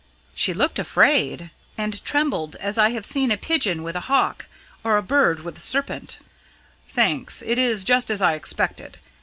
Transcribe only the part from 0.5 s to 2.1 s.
looked frightened, and